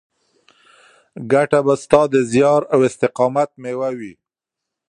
ګټه 1.31 1.59
به 1.65 1.73
ستا 1.83 2.01
د 2.13 2.15
زیار 2.31 2.61
او 2.73 2.79
استقامت 2.89 3.49
مېوه 3.61 3.89
وي. 3.99 4.13